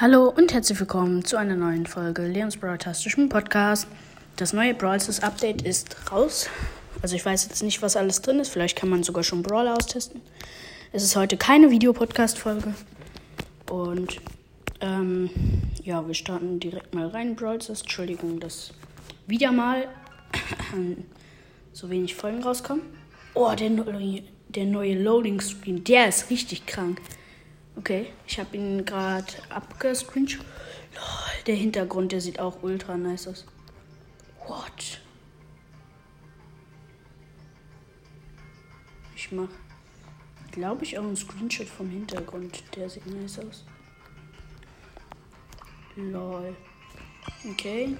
Hallo 0.00 0.28
und 0.28 0.52
herzlich 0.52 0.78
willkommen 0.78 1.24
zu 1.24 1.36
einer 1.36 1.56
neuen 1.56 1.84
Folge 1.84 2.22
Leons 2.22 2.56
Broadcastischen 2.56 3.28
Podcast. 3.28 3.88
Das 4.36 4.52
neue 4.52 4.72
Brawl 4.72 5.00
Stars 5.00 5.24
Update 5.24 5.62
ist 5.62 6.12
raus. 6.12 6.48
Also 7.02 7.16
ich 7.16 7.26
weiß 7.26 7.48
jetzt 7.48 7.64
nicht, 7.64 7.82
was 7.82 7.96
alles 7.96 8.22
drin 8.22 8.38
ist. 8.38 8.50
Vielleicht 8.50 8.78
kann 8.78 8.90
man 8.90 9.02
sogar 9.02 9.24
schon 9.24 9.42
Brawler 9.42 9.74
austesten. 9.74 10.20
Es 10.92 11.02
ist 11.02 11.16
heute 11.16 11.36
keine 11.36 11.72
Videopodcast-Folge. 11.72 12.74
Und 13.68 14.20
ähm, 14.80 15.30
ja, 15.82 16.06
wir 16.06 16.14
starten 16.14 16.60
direkt 16.60 16.94
mal 16.94 17.08
rein. 17.08 17.34
Brawl 17.34 17.60
Stars. 17.60 17.80
Entschuldigung, 17.80 18.38
dass 18.38 18.72
wieder 19.26 19.50
mal 19.50 19.88
so 21.72 21.90
wenig 21.90 22.14
Folgen 22.14 22.44
rauskommen. 22.44 22.84
Oh, 23.34 23.52
der, 23.58 23.70
der 24.50 24.64
neue 24.64 24.94
Loading 24.94 25.40
Screen, 25.40 25.82
der 25.82 26.06
ist 26.06 26.30
richtig 26.30 26.66
krank. 26.66 27.00
Okay, 27.78 28.12
ich 28.26 28.40
habe 28.40 28.56
ihn 28.56 28.84
gerade 28.84 29.32
abgescreenshot. 29.50 30.44
Der 31.46 31.54
Hintergrund, 31.54 32.10
der 32.10 32.20
sieht 32.20 32.40
auch 32.40 32.60
ultra 32.64 32.96
nice 32.96 33.28
aus. 33.28 33.46
What? 34.48 35.00
Ich 39.14 39.30
mach, 39.30 39.48
glaube 40.50 40.84
ich, 40.84 40.98
auch 40.98 41.04
einen 41.04 41.14
Screenshot 41.14 41.68
vom 41.68 41.88
Hintergrund. 41.88 42.64
Der 42.74 42.90
sieht 42.90 43.06
nice 43.06 43.38
aus. 43.38 43.64
Lol. 45.94 46.56
Okay. 47.48 47.96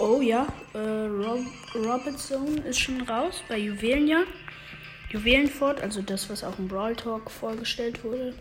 Oh 0.00 0.20
ja, 0.20 0.48
äh, 0.74 0.78
Rob 0.78 1.44
Robertson 1.76 2.58
ist 2.58 2.80
schon 2.80 3.02
raus 3.02 3.44
bei 3.48 3.58
Juwelenjahr. 3.58 4.24
Juwelenfort, 5.10 5.80
also 5.80 6.02
das, 6.02 6.30
was 6.30 6.44
auch 6.44 6.58
im 6.58 6.68
Brawl 6.68 6.94
Talk 6.94 7.30
vorgestellt 7.30 8.04
wurde. 8.04 8.34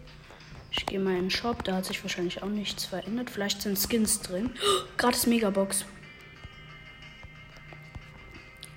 Ich 0.71 0.85
gehe 0.85 0.99
mal 0.99 1.15
in 1.15 1.23
den 1.23 1.31
Shop, 1.31 1.63
da 1.63 1.75
hat 1.75 1.85
sich 1.85 2.01
wahrscheinlich 2.03 2.43
auch 2.43 2.49
nichts 2.49 2.85
verändert. 2.85 3.29
Vielleicht 3.29 3.61
sind 3.61 3.77
Skins 3.77 4.21
drin. 4.21 4.51
Oh, 4.55 4.83
gratis 4.98 5.26
Megabox. 5.26 5.85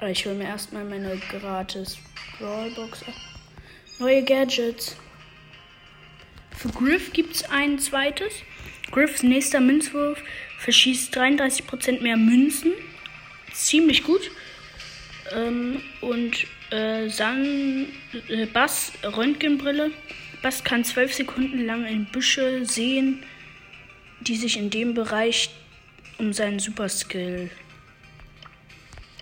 Ich 0.08 0.26
hole 0.26 0.34
mir 0.34 0.44
erstmal 0.44 0.84
meine 0.84 1.16
gratis 1.30 1.98
Brawlbox 2.38 3.02
ab. 3.04 3.14
Neue 3.98 4.24
Gadgets. 4.24 4.96
Für 6.56 6.70
Griff 6.70 7.12
gibt 7.12 7.36
es 7.36 7.44
ein 7.44 7.78
zweites. 7.78 8.32
Griffs 8.90 9.22
nächster 9.22 9.60
Münzwurf 9.60 10.18
verschießt 10.58 11.16
33% 11.16 12.02
mehr 12.02 12.16
Münzen. 12.16 12.72
Ziemlich 13.52 14.02
gut. 14.02 14.30
Ähm, 15.32 15.82
und 16.00 16.46
äh, 16.72 17.08
San, 17.08 17.86
äh, 18.28 18.46
Bass 18.46 18.92
Röntgenbrille. 19.04 19.90
Bass 20.42 20.64
kann 20.64 20.84
zwölf 20.84 21.14
Sekunden 21.14 21.64
lang 21.66 21.84
in 21.86 22.06
Büsche 22.06 22.64
sehen, 22.64 23.22
die 24.20 24.36
sich 24.36 24.56
in 24.56 24.70
dem 24.70 24.94
Bereich 24.94 25.50
um 26.18 26.32
seinen 26.32 26.58
Superskill, 26.58 27.50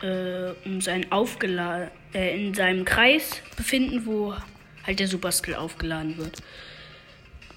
äh, 0.03 0.53
um 0.65 0.81
seinen 0.81 1.11
aufgeladen, 1.13 1.91
äh, 2.15 2.47
in 2.47 2.55
seinem 2.55 2.85
Kreis 2.85 3.43
befinden, 3.57 4.07
wo 4.07 4.35
halt 4.87 5.01
der 5.01 5.09
Superskill 5.09 5.57
aufgeladen 5.57 6.17
wird. 6.17 6.39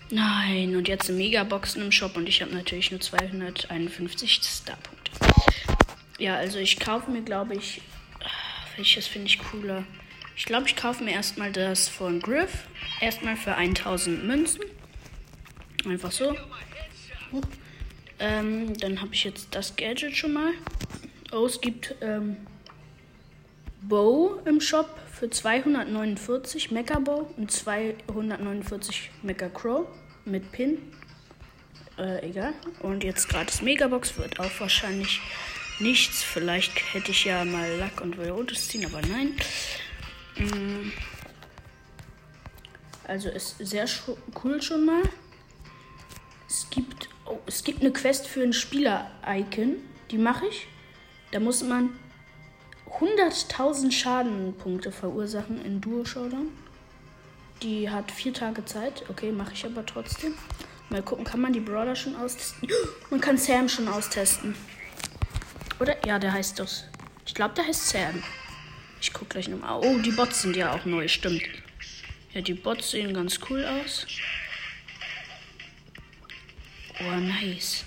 Nein, 0.10 0.76
und 0.76 0.88
jetzt 0.88 1.10
Megaboxen 1.10 1.82
im 1.82 1.92
Shop 1.92 2.18
und 2.18 2.28
ich 2.28 2.42
habe 2.42 2.54
natürlich 2.54 2.92
nur 2.92 3.00
251 3.00 4.42
Starpunkte. 4.44 5.12
Ja, 6.20 6.36
also 6.36 6.60
ich 6.60 6.80
kaufe 6.80 7.10
mir, 7.10 7.22
glaube 7.22 7.56
ich, 7.56 7.82
welches 8.76 9.08
finde 9.08 9.28
ich 9.28 9.40
cooler? 9.40 9.84
Ich 10.36 10.46
glaube, 10.46 10.68
ich 10.68 10.76
kaufe 10.76 11.04
mir 11.04 11.12
erstmal 11.12 11.52
das 11.52 11.88
von 11.88 12.20
Griff. 12.20 12.66
Erstmal 13.00 13.38
für 13.38 13.56
1000 13.56 14.24
Münzen. 14.24 14.62
Einfach 15.86 16.12
so. 16.12 16.36
Ähm, 18.20 18.78
dann 18.78 19.02
habe 19.02 19.14
ich 19.14 19.24
jetzt 19.24 19.54
das 19.54 19.76
Gadget 19.76 20.16
schon 20.16 20.34
mal. 20.34 20.52
Oh, 21.32 21.46
es 21.46 21.60
gibt 21.62 21.96
ähm, 22.02 22.38
Bow 23.82 24.40
im 24.46 24.62
Shop 24.62 24.98
für 25.12 25.30
249 25.30 26.72
Mecha 26.72 27.00
Bow 27.00 27.34
und 27.38 27.52
249 27.52 29.12
Mecha 29.24 29.50
Crow 29.50 29.88
mit 30.26 30.52
Pin. 30.52 30.78
Äh, 31.98 32.30
egal. 32.30 32.54
Und 32.80 33.04
jetzt 33.04 33.30
gratis 33.30 33.62
Megabox 33.62 34.18
wird 34.18 34.40
auch 34.40 34.60
wahrscheinlich 34.60 35.22
nichts. 35.80 36.24
Vielleicht 36.24 36.94
hätte 36.94 37.12
ich 37.12 37.26
ja 37.26 37.44
mal 37.46 37.76
Lack 37.78 38.02
und 38.02 38.18
will 38.18 38.30
rotes 38.30 38.68
ziehen, 38.68 38.86
aber 38.86 39.02
nein. 39.02 39.36
Mm. 40.38 40.92
Also 43.06 43.30
ist 43.30 43.58
sehr 43.60 43.86
cool 44.44 44.62
schon 44.62 44.86
mal. 44.86 45.04
Es 46.48 46.70
gibt, 46.70 47.10
oh, 47.26 47.40
es 47.46 47.64
gibt 47.64 47.82
eine 47.82 47.92
Quest 47.92 48.28
für 48.28 48.42
ein 48.42 48.54
Spieler-Icon. 48.54 49.78
Die 50.12 50.18
mache 50.18 50.46
ich. 50.48 50.68
Da 51.32 51.40
muss 51.40 51.64
man 51.64 51.90
100.000 53.00 53.92
Schadenpunkte 53.92 54.92
verursachen 54.92 55.64
in 55.66 55.82
Duo 55.82 56.06
Showdown. 56.06 56.50
Die 57.62 57.90
hat 57.90 58.12
vier 58.12 58.34
Tage 58.34 58.66
Zeit. 58.66 59.04
Okay, 59.10 59.32
mache 59.32 59.54
ich 59.54 59.66
aber 59.66 59.86
trotzdem. 59.86 60.36
Mal 60.90 61.02
gucken, 61.02 61.26
kann 61.26 61.42
man 61.42 61.54
die 61.54 61.60
Brawler 61.60 61.96
schon 61.96 62.16
austesten? 62.16 62.70
Man 63.10 63.20
kann 63.20 63.38
Sam 63.38 63.68
schon 63.68 63.88
austesten. 63.88 64.56
Oder? 65.84 65.98
Ja, 66.08 66.18
der 66.18 66.32
heißt 66.32 66.60
das. 66.60 66.86
Ich 67.26 67.34
glaube, 67.34 67.56
der 67.56 67.68
heißt 67.68 67.90
Sam. 67.90 68.24
Ich 69.02 69.12
gucke 69.12 69.32
gleich 69.32 69.50
nochmal. 69.50 69.82
Oh, 69.84 69.98
die 69.98 70.12
Bots 70.12 70.42
sind 70.42 70.56
ja 70.56 70.72
auch 70.72 70.86
neu, 70.86 71.10
stimmt. 71.10 71.44
Ja, 72.34 72.40
die 72.40 72.54
Bots 72.54 72.92
sehen 72.92 73.14
ganz 73.14 73.38
cool 73.50 73.66
aus. 73.66 74.08
Oh, 77.02 77.16
nice. 77.20 77.84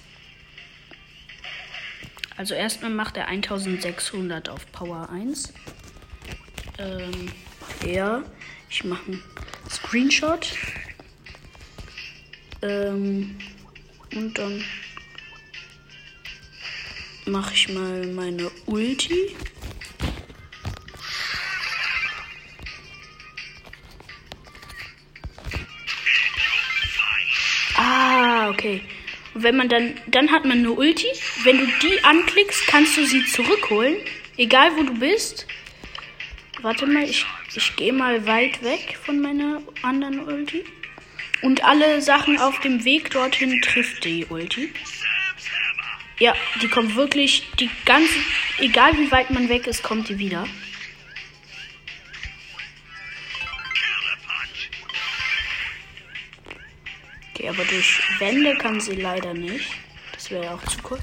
Also 2.37 2.53
erstmal 2.53 2.91
macht 2.91 3.17
er 3.17 3.29
1600 3.29 4.51
auf 4.51 4.71
Power 4.73 5.09
1. 5.09 5.55
Ähm, 6.77 7.33
ja. 7.83 8.23
Ich 8.69 8.85
mache 8.85 9.07
einen 9.07 9.23
Screenshot. 9.71 10.53
Ähm, 12.61 13.39
und 14.15 14.37
dann 14.37 14.63
mache 17.27 17.55
ich 17.55 17.69
mal 17.69 18.07
meine 18.07 18.51
Ulti. 18.67 19.37
Ah, 27.77 28.49
okay. 28.49 28.81
Wenn 29.35 29.57
man 29.57 29.69
dann, 29.69 29.95
dann 30.07 30.31
hat 30.31 30.45
man 30.45 30.59
eine 30.59 30.73
Ulti. 30.73 31.09
Wenn 31.45 31.59
du 31.59 31.67
die 31.83 32.03
anklickst, 32.05 32.67
kannst 32.69 32.97
du 32.97 33.05
sie 33.05 33.27
zurückholen. 33.27 33.97
Egal 34.39 34.71
wo 34.77 34.83
du 34.83 34.95
bist. 34.99 35.47
Warte 36.63 36.87
mal, 36.87 37.05
ich, 37.05 37.27
ich 37.55 37.77
gehe 37.77 37.93
mal 37.93 38.27
weit 38.27 38.63
weg 38.63 38.99
von 39.05 39.21
meiner 39.21 39.61
anderen 39.83 40.21
Ulti. 40.21 40.65
Und 41.43 41.65
alle 41.65 42.01
Sachen 42.01 42.39
auf 42.39 42.61
dem 42.61 42.85
Weg 42.85 43.11
dorthin 43.11 43.61
trifft 43.61 44.05
die 44.05 44.25
Ulti. 44.25 44.73
Ja, 46.19 46.35
die 46.63 46.69
kommt 46.69 46.97
wirklich 46.97 47.47
die 47.61 47.71
ganze. 47.85 48.15
Egal 48.59 48.97
wie 48.97 49.11
weit 49.11 49.31
man 49.31 49.49
weg 49.49 49.67
ist, 49.67 49.83
kommt 49.83 50.09
die 50.09 50.19
wieder. 50.19 50.47
Okay, 57.35 57.51
aber 57.51 57.65
durch 57.65 58.01
Wände 58.19 58.57
kann 58.57 58.81
sie 58.81 58.95
leider 58.95 59.35
nicht. 59.35 59.71
Das 60.15 60.31
wäre 60.31 60.45
ja 60.45 60.55
auch 60.55 60.65
zu 60.65 60.81
kurz. 60.83 61.03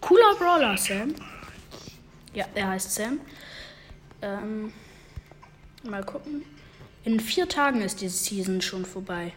Cooler 0.00 0.34
Brawler, 0.36 0.76
Sam. 0.76 1.14
Ja, 2.34 2.46
er 2.54 2.68
heißt 2.68 2.92
Sam. 2.92 3.20
Ähm, 4.20 4.72
mal 5.84 6.04
gucken. 6.04 6.44
In 7.04 7.20
vier 7.20 7.48
Tagen 7.48 7.82
ist 7.82 8.00
die 8.00 8.08
Season 8.08 8.60
schon 8.60 8.84
vorbei. 8.84 9.32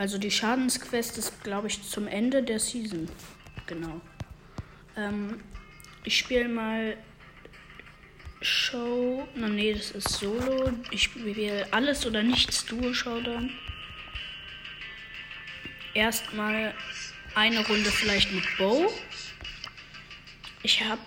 Also 0.00 0.16
die 0.16 0.30
Schadensquest 0.30 1.18
ist, 1.18 1.44
glaube 1.44 1.66
ich, 1.66 1.82
zum 1.82 2.08
Ende 2.08 2.42
der 2.42 2.58
Season. 2.58 3.06
Genau. 3.66 4.00
Ähm, 4.96 5.42
ich 6.04 6.16
spiele 6.16 6.48
mal 6.48 6.96
Show. 8.40 9.28
Na 9.34 9.46
nee, 9.46 9.74
das 9.74 9.90
ist 9.90 10.08
Solo. 10.08 10.72
Ich 10.90 11.02
spiele 11.02 11.70
alles 11.70 12.06
oder 12.06 12.22
nichts 12.22 12.64
Duo 12.64 12.94
Showdown. 12.94 13.50
Erstmal 15.92 16.72
eine 17.34 17.66
Runde 17.66 17.90
vielleicht 17.90 18.32
mit 18.32 18.44
Bow. 18.56 18.90
Ich 20.62 20.82
habe 20.82 21.02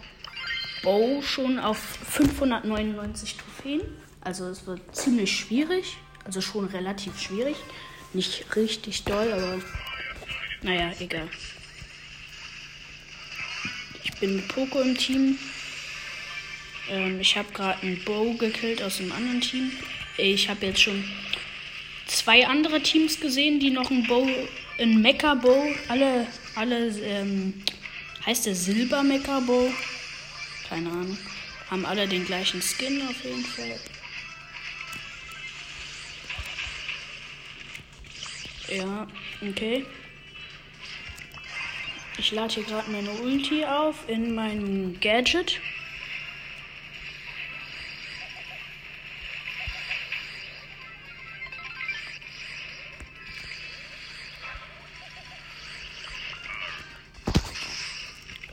Bow 0.83 1.19
schon 1.23 1.57
auf 1.57 1.79
599 1.79 3.37
Trophäen. 3.37 3.81
Also 4.21 4.45
es 4.49 4.67
wird 4.67 4.95
ziemlich 4.95 5.35
schwierig. 5.35 5.97
Also 6.25 6.41
schon 6.41 6.65
relativ 6.65 7.19
schwierig. 7.19 7.57
Nicht 8.13 8.45
richtig 8.55 9.03
doll, 9.03 9.31
aber 9.33 9.61
naja, 10.61 10.91
egal. 10.99 11.27
Ich 14.03 14.13
bin 14.13 14.35
mit 14.35 14.47
Poco 14.47 14.81
im 14.81 14.97
Team. 14.97 15.37
Ähm, 16.89 17.19
ich 17.19 17.35
habe 17.35 17.51
gerade 17.53 17.81
einen 17.81 18.03
Bow 18.03 18.35
gekillt 18.37 18.81
aus 18.83 18.97
dem 18.97 19.11
anderen 19.11 19.41
Team. 19.41 19.71
Ich 20.17 20.47
habe 20.47 20.67
jetzt 20.67 20.81
schon 20.81 21.03
zwei 22.05 22.45
andere 22.45 22.81
Teams 22.81 23.19
gesehen, 23.19 23.59
die 23.59 23.71
noch 23.71 23.89
ein 23.89 24.05
Bow, 24.05 24.29
ein 24.79 25.01
Mecha 25.01 25.33
Bow, 25.33 25.73
alle, 25.87 26.27
alle, 26.55 26.89
ähm, 26.99 27.63
heißt 28.25 28.45
der 28.45 28.55
Silber 28.55 29.01
Mecha 29.01 29.39
Bow? 29.39 29.73
Keine 30.69 30.89
Ahnung. 30.89 31.17
Haben 31.69 31.85
alle 31.85 32.07
den 32.07 32.25
gleichen 32.25 32.61
Skin 32.61 33.01
auf 33.07 33.23
jeden 33.23 33.43
Fall. 33.43 33.79
Ja, 38.69 39.07
okay. 39.41 39.85
Ich 42.17 42.31
lade 42.31 42.53
hier 42.53 42.63
gerade 42.63 42.89
meine 42.91 43.11
Ulti 43.11 43.65
auf 43.65 44.07
in 44.07 44.33
mein 44.33 44.97
Gadget. 45.01 45.59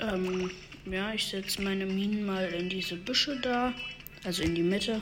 Ähm, 0.01 0.51
ja, 0.87 1.12
ich 1.12 1.27
setze 1.27 1.62
meine 1.62 1.87
Minen 1.87 2.25
mal 2.25 2.49
in 2.49 2.69
diese 2.69 2.97
Büsche 2.97 3.39
da, 3.41 3.73
also 4.25 4.43
in 4.43 4.55
die 4.55 4.62
Mitte. 4.62 5.01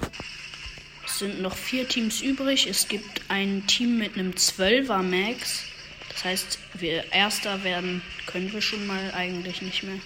Sind 1.18 1.42
noch 1.42 1.56
vier 1.56 1.88
Teams 1.88 2.20
übrig. 2.20 2.68
Es 2.68 2.86
gibt 2.86 3.22
ein 3.26 3.66
Team 3.66 3.98
mit 3.98 4.14
einem 4.14 4.30
12er 4.30 5.02
Max. 5.02 5.64
Das 6.10 6.24
heißt, 6.24 6.58
wir 6.74 7.12
Erster 7.12 7.64
werden 7.64 8.02
können 8.26 8.52
wir 8.52 8.62
schon 8.62 8.86
mal 8.86 9.12
eigentlich 9.12 9.60
nicht 9.60 9.82
mehr. 9.82 9.98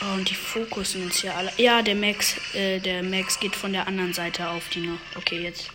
Oh, 0.00 0.14
und 0.14 0.30
die 0.30 0.36
Fokus 0.36 0.92
sind 0.92 1.22
ja 1.24 1.34
alle. 1.34 1.52
Ja, 1.56 1.82
der 1.82 1.96
Max, 1.96 2.36
äh, 2.54 2.78
der 2.78 3.02
Max 3.02 3.40
geht 3.40 3.56
von 3.56 3.72
der 3.72 3.88
anderen 3.88 4.12
Seite 4.12 4.48
auf 4.48 4.68
die 4.68 4.86
noch. 4.86 5.00
Okay, 5.16 5.42
jetzt 5.42 5.68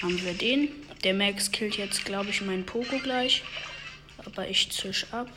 haben 0.00 0.18
wir 0.24 0.32
den. 0.32 0.70
Der 1.04 1.12
Max 1.12 1.52
killt 1.52 1.76
jetzt, 1.76 2.06
glaube 2.06 2.30
ich, 2.30 2.40
meinen 2.40 2.64
Poko 2.64 2.98
gleich. 2.98 3.42
Aber 4.24 4.48
ich 4.48 4.72
zisch 4.72 5.04
ab. 5.12 5.28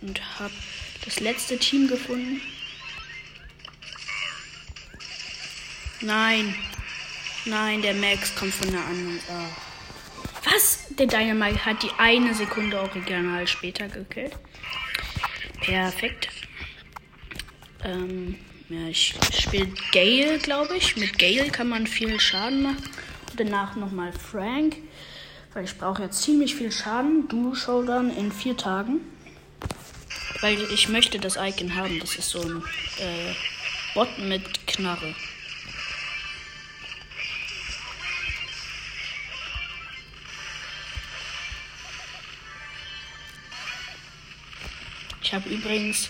Und 0.00 0.38
hab 0.38 0.52
das 1.04 1.20
letzte 1.20 1.58
Team 1.58 1.86
gefunden. 1.86 2.40
Nein. 6.00 6.54
Nein, 7.44 7.82
der 7.82 7.94
Max 7.94 8.34
kommt 8.36 8.54
von 8.54 8.70
der 8.70 8.84
anderen. 8.84 9.20
Oh. 9.30 10.50
Was? 10.52 10.86
Der 10.90 11.06
Dynamite 11.06 11.64
hat 11.64 11.82
die 11.82 11.90
eine 11.98 12.34
Sekunde 12.34 12.80
original 12.80 13.46
später 13.46 13.88
gekillt. 13.88 14.36
Perfekt. 15.60 16.28
Ähm, 17.84 18.36
ja, 18.68 18.88
ich 18.88 19.14
spiele 19.32 19.68
Gale, 19.92 20.38
glaube 20.38 20.76
ich. 20.76 20.96
Mit 20.96 21.18
Gale 21.18 21.50
kann 21.50 21.68
man 21.68 21.86
viel 21.86 22.18
Schaden 22.20 22.62
machen. 22.62 22.82
Danach 23.36 23.76
nochmal 23.76 24.12
Frank. 24.12 24.76
Weil 25.54 25.64
ich 25.64 25.76
brauche 25.76 26.02
jetzt 26.02 26.22
ziemlich 26.22 26.54
viel 26.54 26.70
Schaden. 26.70 27.28
Du 27.28 27.54
Showdown 27.54 28.14
in 28.16 28.30
vier 28.30 28.56
Tagen. 28.56 29.00
Weil 30.40 30.60
ich 30.72 30.88
möchte 30.88 31.18
das 31.18 31.36
Icon 31.36 31.74
haben. 31.74 31.98
Das 31.98 32.16
ist 32.16 32.30
so 32.30 32.40
ein 32.40 32.62
äh, 32.98 33.34
Bot 33.94 34.18
mit 34.18 34.66
Knarre. 34.66 35.14
Ich 45.28 45.34
habe 45.34 45.50
übrigens 45.50 46.08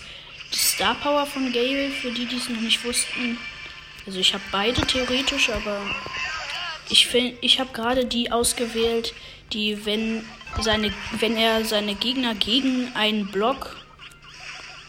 die 0.53 0.57
Star 0.57 0.95
Power 0.95 1.25
von 1.25 1.51
Gale, 1.51 1.91
für 1.91 2.09
die, 2.09 2.25
die 2.25 2.37
es 2.37 2.47
noch 2.47 2.61
nicht 2.61 2.81
wussten. 2.85 3.37
Also 4.05 4.17
ich 4.17 4.33
habe 4.33 4.43
beide 4.49 4.79
theoretisch, 4.87 5.49
aber 5.49 5.81
ich 6.89 7.05
finde, 7.05 7.37
ich 7.41 7.59
habe 7.59 7.73
gerade 7.73 8.05
die 8.05 8.31
ausgewählt, 8.31 9.13
die, 9.51 9.85
wenn 9.85 10.23
seine, 10.61 10.93
wenn 11.19 11.35
er 11.35 11.65
seine 11.65 11.95
Gegner 11.95 12.33
gegen 12.33 12.95
einen 12.95 13.27
Block 13.27 13.75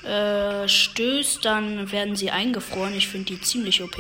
äh, 0.05 0.69
stößt, 0.69 1.45
dann 1.45 1.91
werden 1.91 2.15
sie 2.15 2.31
eingefroren. 2.31 2.95
Ich 2.97 3.09
finde 3.09 3.35
die 3.35 3.41
ziemlich 3.41 3.83
OP. 3.83 3.99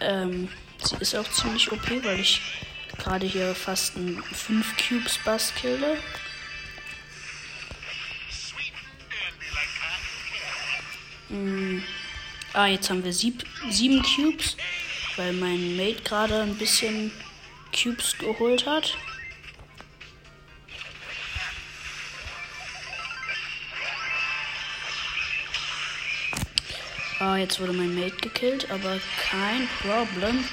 Ähm, 0.00 0.48
sie 0.82 0.96
ist 1.00 1.14
auch 1.14 1.30
ziemlich 1.30 1.70
OP, 1.70 1.90
weil 2.04 2.20
ich 2.20 2.40
gerade 2.98 3.26
hier 3.26 3.54
fast 3.54 3.96
ein 3.96 4.22
5 4.22 4.74
Cubes 4.76 5.18
Bass 5.24 5.54
kille. 5.54 5.98
Hm. 11.28 11.82
Ah, 12.52 12.66
jetzt 12.66 12.90
haben 12.90 13.04
wir 13.04 13.12
7 13.12 13.42
Cubes, 14.02 14.56
weil 15.16 15.32
mein 15.32 15.76
Mate 15.76 16.02
gerade 16.02 16.42
ein 16.42 16.56
bisschen 16.56 17.12
Cubes 17.72 18.16
geholt 18.18 18.66
hat. 18.66 18.96
Ah, 27.20 27.36
jetzt 27.36 27.58
wurde 27.60 27.72
mein 27.72 27.94
Mate 27.94 28.16
gekillt, 28.16 28.70
aber 28.70 28.98
kein 29.28 29.68
Problem. 29.82 30.44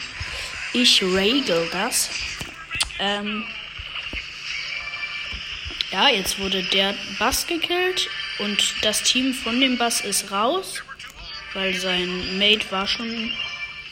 Ich 0.73 1.01
regel 1.01 1.69
das. 1.71 2.09
Ähm 2.99 3.45
ja, 5.91 6.09
jetzt 6.09 6.39
wurde 6.39 6.63
der 6.63 6.95
Bass 7.19 7.47
gekillt 7.47 8.09
und 8.39 8.75
das 8.81 9.03
Team 9.03 9.33
von 9.33 9.59
dem 9.59 9.77
Bass 9.77 10.01
ist 10.01 10.31
raus, 10.31 10.83
weil 11.53 11.73
sein 11.75 12.37
Mate 12.37 12.69
war 12.71 12.87
schon 12.87 13.31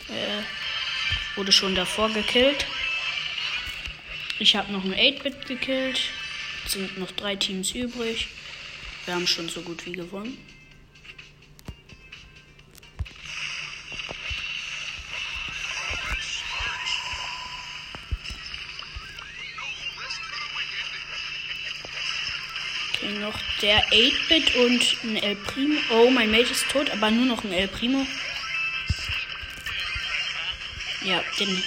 äh, 0.09 0.43
wurde 1.35 1.51
schon 1.51 1.75
davor 1.75 2.09
gekillt. 2.09 2.65
Ich 4.39 4.55
habe 4.55 4.71
noch 4.71 4.83
ein 4.83 4.93
8-Bit 4.93 5.45
gekillt. 5.45 6.01
Es 6.65 6.73
sind 6.73 6.97
noch 6.97 7.11
drei 7.11 7.35
Teams 7.35 7.71
übrig. 7.71 8.27
Wir 9.05 9.15
haben 9.15 9.27
schon 9.27 9.49
so 9.49 9.61
gut 9.61 9.85
wie 9.85 9.93
gewonnen. 9.93 10.37
Noch 23.23 23.39
der 23.61 23.81
8-Bit 23.89 24.55
und 24.55 24.97
ein 25.03 25.15
El 25.15 25.35
Primo. 25.37 25.79
Oh, 25.91 26.09
mein 26.09 26.29
Mate 26.29 26.51
ist 26.51 26.69
tot, 26.69 26.89
aber 26.91 27.09
nur 27.09 27.25
noch 27.25 27.43
ein 27.43 27.53
El 27.53 27.69
Primo. 27.69 28.05
Ja, 31.05 31.23
den 31.39 31.63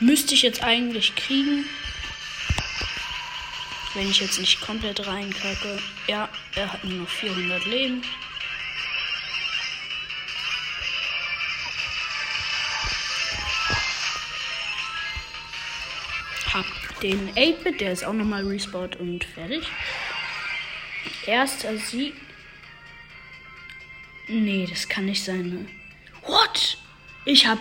müsste 0.00 0.34
ich 0.34 0.42
jetzt 0.42 0.62
eigentlich 0.62 1.14
kriegen. 1.14 1.64
Wenn 3.94 4.10
ich 4.10 4.20
jetzt 4.20 4.38
nicht 4.38 4.60
komplett 4.60 5.06
reinkacke. 5.06 5.78
Ja, 6.08 6.28
er 6.56 6.72
hat 6.72 6.84
nur 6.84 7.02
noch 7.02 7.08
400 7.08 7.64
Leben. 7.66 8.02
Hab 16.52 16.66
den 17.00 17.32
8-Bit, 17.34 17.80
der 17.80 17.92
ist 17.92 18.04
auch 18.04 18.12
nochmal 18.12 18.44
respawned 18.44 18.96
und 18.96 19.24
fertig. 19.24 19.68
Erster 21.26 21.76
Sieg. 21.76 22.14
Nee, 24.28 24.66
das 24.68 24.88
kann 24.88 25.06
nicht 25.06 25.24
sein. 25.24 25.50
Ne? 25.50 25.66
What? 26.26 26.78
Ich 27.24 27.46
hab. 27.46 27.58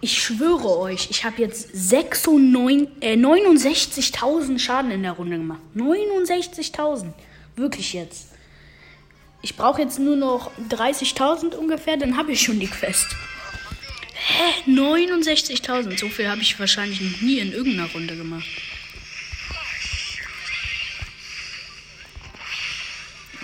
Ich 0.00 0.22
schwöre 0.22 0.78
euch, 0.78 1.10
ich 1.10 1.24
habe 1.24 1.40
jetzt 1.40 1.74
äh, 1.74 1.76
69.000 2.04 4.58
Schaden 4.58 4.90
in 4.90 5.02
der 5.02 5.12
Runde 5.12 5.38
gemacht. 5.38 5.60
69.000. 5.74 7.14
Wirklich 7.56 7.94
jetzt. 7.94 8.28
Ich 9.42 9.56
brauche 9.56 9.80
jetzt 9.80 9.98
nur 9.98 10.16
noch 10.16 10.50
30.000 10.70 11.54
ungefähr, 11.54 11.96
dann 11.96 12.16
habe 12.16 12.32
ich 12.32 12.42
schon 12.42 12.60
die 12.60 12.66
Quest. 12.66 13.06
Hä? 14.14 14.70
69.000. 14.70 15.98
So 15.98 16.08
viel 16.08 16.28
habe 16.28 16.42
ich 16.42 16.58
wahrscheinlich 16.58 17.00
noch 17.00 17.20
nie 17.20 17.38
in 17.38 17.52
irgendeiner 17.52 17.90
Runde 17.92 18.16
gemacht. 18.16 18.46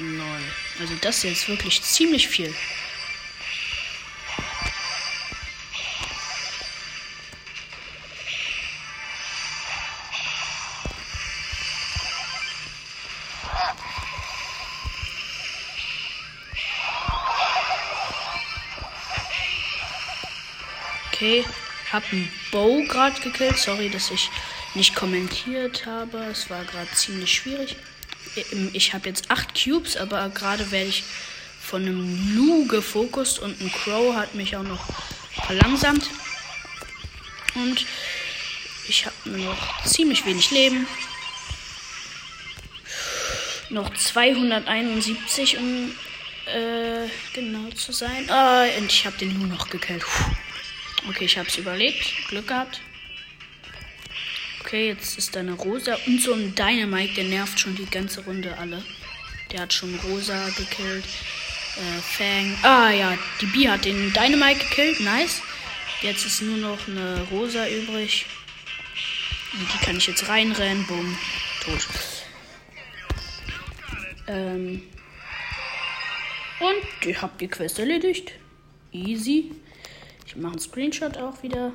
Lol. 0.03 0.43
Also 0.81 0.95
das 1.01 1.19
ist 1.19 1.23
jetzt 1.23 1.49
wirklich 1.49 1.81
ziemlich 1.83 2.27
viel. 2.29 2.53
Okay, 21.13 21.45
hab 21.93 22.03
einen 22.11 22.29
Bow 22.51 22.85
gerade 22.89 23.21
gekillt. 23.21 23.57
Sorry, 23.57 23.89
dass 23.89 24.11
ich 24.11 24.29
nicht 24.75 24.97
kommentiert 24.97 25.87
habe. 25.87 26.19
Es 26.25 26.51
war 26.51 26.65
gerade 26.65 26.91
ziemlich 26.91 27.33
schwierig. 27.33 27.77
Ähm, 28.37 28.71
ich 28.73 28.95
habe 28.95 29.09
jetzt 29.09 29.31
acht 29.31 29.49
Cubes, 29.55 29.97
aber 29.97 30.29
gerade 30.31 30.71
werde 30.71 30.89
ich 30.89 31.05
von 31.61 31.83
einem 31.83 32.35
Lu 32.37 32.67
gefokust 32.67 33.39
und 33.39 33.61
ein 33.61 33.73
Crow 33.73 34.15
hat 34.15 34.35
mich 34.35 34.57
auch 34.57 34.63
noch 34.63 34.85
verlangsamt. 35.47 36.11
Und 37.55 37.87
ich 38.89 39.07
habe 39.07 39.17
nur 39.25 39.39
noch 39.39 39.85
ziemlich 39.85 40.27
wenig 40.27 40.51
Leben. 40.51 40.87
Noch 43.71 43.95
271, 43.95 45.57
um 45.57 45.93
äh, 46.47 47.09
genau 47.33 47.71
zu 47.71 47.93
sein. 47.93 48.29
Ah, 48.29 48.65
und 48.79 48.93
ich 48.93 49.07
habe 49.07 49.17
den 49.17 49.41
Lu 49.41 49.47
noch 49.47 49.71
gekillt. 49.71 50.05
Okay, 51.09 51.25
ich 51.25 51.39
habe 51.39 51.49
es 51.49 51.57
überlebt. 51.57 52.05
Glück 52.29 52.49
gehabt. 52.49 52.81
Okay, 54.73 54.89
jetzt 54.89 55.19
ist 55.19 55.37
da 55.37 55.41
eine 55.41 55.53
Rosa 55.53 55.99
und 56.07 56.19
so 56.19 56.33
ein 56.33 56.55
Dynamite, 56.55 57.13
der 57.17 57.25
nervt 57.25 57.61
schon 57.61 57.77
die 57.77 57.85
ganze 57.85 58.25
Runde 58.25 58.57
alle. 58.57 58.83
Der 59.51 59.61
hat 59.61 59.73
schon 59.75 59.95
Rosa 59.97 60.49
gekillt. 60.57 61.05
Äh, 61.77 62.01
Fang. 62.01 62.57
Ah 62.63 62.91
ja, 62.91 63.19
die 63.43 63.45
B 63.45 63.69
hat 63.69 63.85
den 63.85 64.11
Dynamite 64.15 64.61
gekillt. 64.61 65.01
Nice. 65.01 65.43
Jetzt 66.01 66.25
ist 66.25 66.41
nur 66.41 66.57
noch 66.57 66.89
eine 66.89 67.21
Rosa 67.31 67.69
übrig. 67.69 68.25
Und 69.53 69.69
die 69.75 69.85
kann 69.85 69.99
ich 69.99 70.07
jetzt 70.07 70.27
reinrennen. 70.27 70.87
Bumm. 70.87 71.19
Tot. 71.63 71.87
Ähm. 74.27 74.85
Und 76.61 77.07
ich 77.07 77.21
habe 77.21 77.35
die 77.39 77.49
Quest 77.49 77.79
erledigt. 77.79 78.33
Easy. 78.91 79.51
Ich 80.25 80.35
mache 80.37 80.53
einen 80.53 80.61
Screenshot 80.61 81.19
auch 81.19 81.43
wieder. 81.43 81.75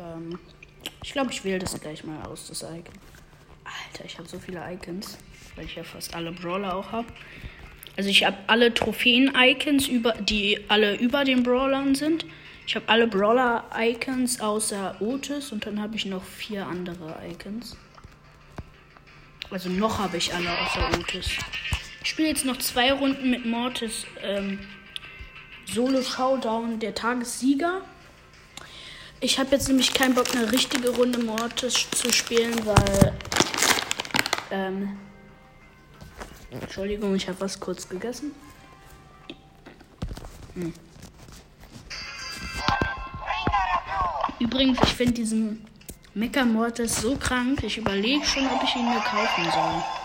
Ähm, 0.00 0.40
ich 1.06 1.12
glaube, 1.12 1.30
ich 1.30 1.44
wähle 1.44 1.60
das 1.60 1.80
gleich 1.80 2.02
mal 2.02 2.20
aus, 2.26 2.48
das 2.48 2.64
Icon. 2.64 2.92
Alter, 3.62 4.04
ich 4.04 4.18
habe 4.18 4.28
so 4.28 4.40
viele 4.40 4.60
Icons, 4.72 5.16
weil 5.54 5.64
ich 5.64 5.76
ja 5.76 5.84
fast 5.84 6.12
alle 6.16 6.32
Brawler 6.32 6.74
auch 6.74 6.90
habe. 6.90 7.06
Also 7.96 8.10
ich 8.10 8.24
habe 8.24 8.36
alle 8.48 8.74
Trophäen-Icons, 8.74 9.88
die 10.28 10.58
alle 10.66 10.96
über 10.96 11.24
den 11.24 11.44
Brawlern 11.44 11.94
sind. 11.94 12.26
Ich 12.66 12.74
habe 12.74 12.88
alle 12.88 13.06
Brawler-Icons 13.06 14.40
außer 14.40 14.96
Otis 14.98 15.52
und 15.52 15.64
dann 15.64 15.80
habe 15.80 15.94
ich 15.94 16.06
noch 16.06 16.24
vier 16.24 16.66
andere 16.66 17.14
Icons. 17.30 17.76
Also 19.48 19.68
noch 19.68 20.00
habe 20.00 20.16
ich 20.16 20.34
alle 20.34 20.50
außer 20.50 20.98
Otis. 20.98 21.30
Ich 22.02 22.10
spiele 22.10 22.30
jetzt 22.30 22.44
noch 22.44 22.58
zwei 22.58 22.92
Runden 22.92 23.30
mit 23.30 23.46
Mortis 23.46 24.06
ähm, 24.24 24.58
Solo 25.66 26.02
Showdown 26.02 26.80
der 26.80 26.96
Tagessieger. 26.96 27.82
Ich 29.20 29.38
habe 29.38 29.50
jetzt 29.52 29.68
nämlich 29.68 29.94
keinen 29.94 30.14
Bock, 30.14 30.26
eine 30.34 30.52
richtige 30.52 30.90
Runde 30.90 31.18
Mortis 31.18 31.88
zu 31.90 32.12
spielen, 32.12 32.54
weil. 32.66 33.12
Ähm, 34.50 34.98
Entschuldigung, 36.50 37.14
ich 37.14 37.26
habe 37.28 37.40
was 37.40 37.58
kurz 37.58 37.88
gegessen. 37.88 38.32
Hm. 40.54 40.72
Übrigens, 44.38 44.78
ich 44.82 44.94
finde 44.94 45.14
diesen 45.14 45.66
Mecha 46.14 46.44
Mortis 46.44 47.00
so 47.00 47.16
krank. 47.16 47.62
Ich 47.62 47.78
überlege 47.78 48.24
schon, 48.24 48.46
ob 48.46 48.62
ich 48.62 48.76
ihn 48.76 48.88
mir 48.88 49.00
kaufen 49.00 49.44
soll. 49.44 49.95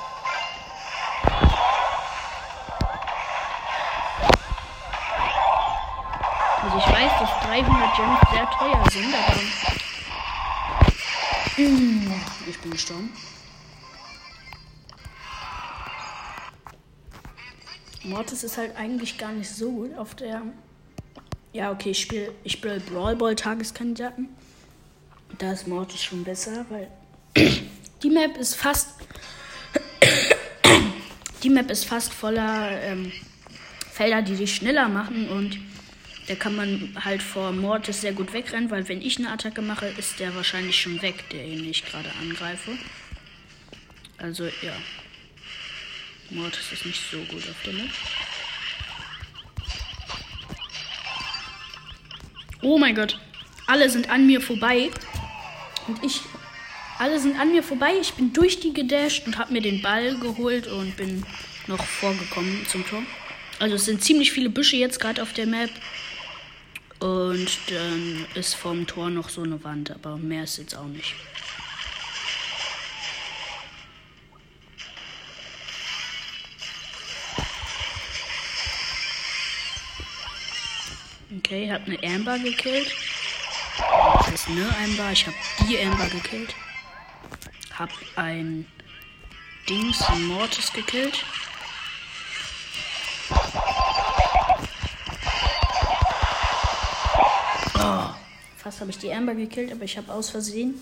300 7.51 7.95
Gems 7.97 8.19
sehr 8.31 8.49
teuer 8.49 8.81
sind, 8.89 9.13
aber... 9.13 9.41
Hm, 11.57 12.13
ich 12.49 12.57
bin 12.59 12.71
gestorben. 12.71 13.11
Mortis 18.03 18.45
ist 18.45 18.57
halt 18.57 18.73
eigentlich 18.77 19.17
gar 19.17 19.33
nicht 19.33 19.49
so 19.49 19.69
gut 19.69 19.97
auf 19.97 20.15
der... 20.15 20.43
Ja, 21.51 21.71
okay, 21.71 21.89
ich 21.89 21.99
spiele 21.99 22.31
ich 22.45 22.53
spiel 22.53 22.79
Brawl 22.79 23.17
Ball 23.17 23.35
Tageskandidaten. 23.35 24.29
Da 25.37 25.51
ist 25.51 25.67
Mortis 25.67 26.01
schon 26.01 26.23
besser, 26.23 26.65
weil 26.69 26.89
die 28.01 28.09
Map 28.09 28.37
ist 28.37 28.55
fast... 28.55 28.91
die 31.43 31.49
Map 31.49 31.69
ist 31.69 31.83
fast 31.83 32.13
voller 32.13 32.81
ähm, 32.81 33.11
Felder, 33.91 34.21
die 34.21 34.37
dich 34.37 34.55
schneller 34.55 34.87
machen 34.87 35.27
und 35.27 35.70
da 36.31 36.35
kann 36.35 36.55
man 36.55 36.95
halt 37.03 37.21
vor 37.21 37.51
Mortis 37.51 37.99
sehr 37.99 38.13
gut 38.13 38.31
wegrennen, 38.31 38.71
weil 38.71 38.87
wenn 38.87 39.01
ich 39.01 39.17
eine 39.17 39.31
Attacke 39.31 39.61
mache, 39.61 39.87
ist 39.97 40.17
der 40.21 40.33
wahrscheinlich 40.33 40.79
schon 40.79 41.01
weg, 41.01 41.29
der 41.29 41.45
ihn 41.45 41.69
ich 41.69 41.83
gerade 41.83 42.09
angreife. 42.21 42.71
Also 44.17 44.45
ja. 44.45 44.71
Mortis 46.29 46.71
ist 46.71 46.85
nicht 46.85 47.01
so 47.11 47.17
gut 47.23 47.43
auf 47.49 47.61
der 47.65 47.73
Map. 47.73 47.89
Oh 52.61 52.77
mein 52.77 52.95
Gott. 52.95 53.19
Alle 53.67 53.89
sind 53.89 54.09
an 54.09 54.25
mir 54.25 54.39
vorbei. 54.39 54.89
Und 55.87 56.01
ich. 56.01 56.21
Alle 56.97 57.19
sind 57.19 57.37
an 57.37 57.51
mir 57.51 57.61
vorbei. 57.61 57.91
Ich 57.99 58.13
bin 58.13 58.31
durch 58.31 58.61
die 58.61 58.71
gedasht 58.71 59.27
und 59.27 59.37
habe 59.37 59.51
mir 59.51 59.61
den 59.61 59.81
Ball 59.81 60.15
geholt 60.17 60.67
und 60.67 60.95
bin 60.95 61.25
noch 61.67 61.83
vorgekommen 61.83 62.65
zum 62.69 62.87
Tor. 62.87 63.03
Also 63.59 63.75
es 63.75 63.83
sind 63.83 64.01
ziemlich 64.01 64.31
viele 64.31 64.49
Büsche 64.49 64.77
jetzt 64.77 65.01
gerade 65.01 65.21
auf 65.21 65.33
der 65.33 65.45
Map. 65.45 65.71
Und 67.01 67.49
dann 67.71 68.27
ist 68.35 68.53
vom 68.53 68.85
Tor 68.85 69.09
noch 69.09 69.29
so 69.29 69.41
eine 69.41 69.63
Wand, 69.63 69.89
aber 69.89 70.17
mehr 70.17 70.43
ist 70.43 70.57
jetzt 70.57 70.75
auch 70.75 70.85
nicht. 70.85 71.15
Okay, 81.39 81.71
habe 81.71 81.85
eine 81.85 82.15
Amber 82.15 82.37
gekillt. 82.37 82.93
Das 83.79 84.27
heißt 84.27 84.49
eine 84.49 84.69
Amber. 84.77 85.11
Ich 85.11 85.25
habe 85.25 85.35
die 85.67 85.81
Amber 85.81 86.05
gekillt. 86.05 86.53
Hab 87.79 87.89
ein 88.15 88.67
Dings, 89.67 90.03
ein 90.03 90.25
Mortis 90.25 90.71
gekillt. 90.71 91.25
Fast 98.71 98.79
habe 98.79 98.91
ich 98.91 98.99
die 98.99 99.11
Amber 99.11 99.35
gekillt, 99.35 99.69
aber 99.73 99.83
ich 99.83 99.97
habe 99.97 100.13
aus 100.13 100.29
Versehen 100.29 100.75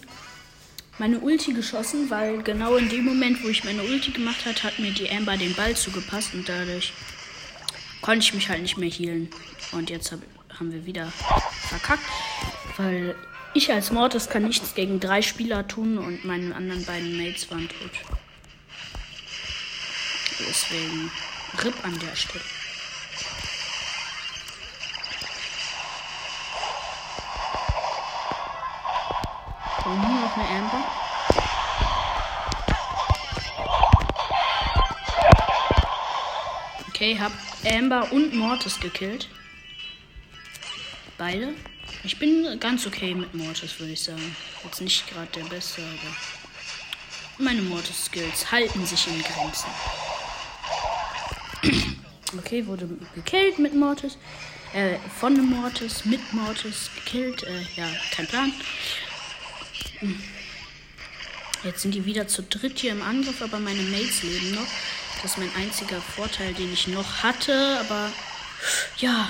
meine 1.00 1.18
Ulti 1.22 1.54
geschossen, 1.54 2.08
weil 2.12 2.44
genau 2.44 2.76
in 2.76 2.88
dem 2.88 3.04
Moment, 3.04 3.44
wo 3.44 3.48
ich 3.48 3.64
meine 3.64 3.82
Ulti 3.82 4.12
gemacht 4.12 4.46
hat, 4.46 4.62
hat 4.62 4.78
mir 4.78 4.92
die 4.92 5.10
Amber 5.10 5.38
den 5.38 5.56
Ball 5.56 5.76
zugepasst 5.76 6.36
und 6.36 6.48
dadurch 6.48 6.94
konnte 8.04 8.20
ich 8.20 8.36
mich 8.36 8.48
halt 8.48 8.62
nicht 8.62 8.78
mehr 8.78 8.92
healen. 8.92 9.32
Und 9.72 9.90
jetzt 9.90 10.12
hab, 10.12 10.20
haben 10.60 10.72
wir 10.72 10.86
wieder 10.86 11.12
verkackt, 11.68 12.04
weil 12.78 13.16
ich 13.56 13.74
als 13.74 13.90
Mortis 13.90 14.30
kann 14.30 14.44
nichts 14.44 14.76
gegen 14.76 15.00
drei 15.00 15.24
Spieler 15.24 15.68
tun 15.68 15.98
und 15.98 16.26
meine 16.26 16.54
anderen 16.54 16.86
beiden 16.86 17.18
Mates 17.18 17.50
waren 17.50 17.68
tot. 17.70 17.92
Deswegen 20.48 21.10
RIP 21.64 21.84
an 21.84 21.98
der 21.98 22.16
Stelle. 22.16 22.59
Okay, 37.10 37.18
hab 37.20 37.32
Amber 37.66 38.12
und 38.12 38.36
Mortis 38.36 38.80
gekillt. 38.80 39.30
Beide. 41.18 41.56
Ich 42.04 42.20
bin 42.20 42.60
ganz 42.60 42.86
okay 42.86 43.16
mit 43.16 43.34
Mortis, 43.34 43.80
würde 43.80 43.94
ich 43.94 44.04
sagen. 44.04 44.36
Jetzt 44.64 44.80
nicht 44.80 45.10
gerade 45.10 45.28
der 45.36 45.46
Beste, 45.46 45.82
aber 45.82 47.44
meine 47.44 47.64
Mortis-Skills 47.64 48.52
halten 48.52 48.86
sich 48.86 49.08
in 49.08 49.24
Grenzen. 49.24 49.70
okay, 52.38 52.68
wurde 52.68 52.88
gekillt 53.16 53.58
mit 53.58 53.74
Mortis. 53.74 54.20
Äh, 54.74 55.00
von 55.20 55.34
Mortis, 55.50 56.06
mit 56.06 56.32
Mortis 56.32 56.92
gekillt. 56.94 57.42
Äh, 57.42 57.66
ja, 57.76 57.88
kein 58.12 58.28
Plan. 58.28 58.54
Jetzt 61.64 61.82
sind 61.82 61.96
die 61.96 62.06
wieder 62.06 62.28
zu 62.28 62.44
dritt 62.44 62.78
hier 62.78 62.92
im 62.92 63.02
Angriff, 63.02 63.42
aber 63.42 63.58
meine 63.58 63.82
Mates 63.82 64.22
leben 64.22 64.54
noch. 64.54 64.68
Das 65.22 65.32
ist 65.32 65.38
mein 65.38 65.52
einziger 65.58 66.02
Vorteil, 66.02 66.54
den 66.54 66.72
ich 66.72 66.88
noch 66.88 67.24
hatte. 67.24 67.80
Aber 67.82 68.10
ja, 68.98 69.30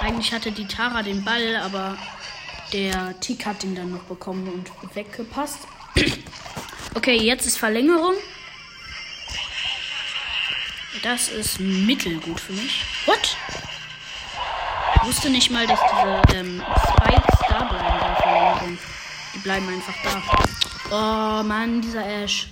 eigentlich 0.00 0.32
hatte 0.32 0.50
die 0.50 0.66
Tara 0.66 1.02
den 1.02 1.24
Ball, 1.24 1.56
aber 1.56 1.96
der 2.72 3.18
Tick 3.20 3.46
hat 3.46 3.62
ihn 3.62 3.74
dann 3.74 3.92
noch 3.92 4.02
bekommen 4.02 4.48
und 4.48 4.94
weggepasst. 4.94 5.60
Okay, 6.92 7.16
jetzt 7.22 7.46
ist 7.46 7.56
Verlängerung. 7.56 8.14
Das 11.04 11.28
ist 11.28 11.60
mittelgut 11.60 12.40
für 12.40 12.52
mich. 12.52 12.84
What? 13.06 13.36
Ich 14.96 15.04
wusste 15.04 15.30
nicht 15.30 15.52
mal, 15.52 15.68
dass 15.68 15.78
diese 15.78 16.36
ähm, 16.36 16.60
Spikes 16.88 17.38
da 17.48 17.62
bleiben. 17.62 18.78
Die 19.32 19.38
bleiben 19.38 19.68
einfach 19.68 19.94
da. 20.02 21.40
Oh 21.40 21.42
Mann, 21.44 21.80
dieser 21.80 22.04
Ash. 22.04 22.48